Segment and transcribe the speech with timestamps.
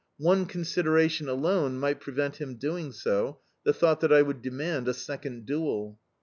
[0.17, 4.95] One consideration alone might prevent him doing so the thought that I would demand a
[4.95, 5.99] second duel.